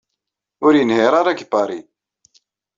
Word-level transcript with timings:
Ur 0.65 0.73
yenhiṛ 0.75 1.13
ara 1.19 1.33
deg 1.37 1.47
Paris. 1.51 1.87